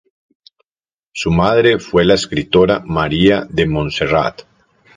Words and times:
Su 1.13 1.29
madre 1.29 1.77
fue 1.79 2.03
la 2.05 2.15
escritora 2.15 2.79
María 2.83 3.45
de 3.47 3.67
Montserrat. 3.67 4.41